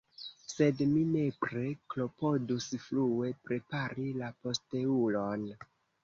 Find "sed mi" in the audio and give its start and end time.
0.51-1.01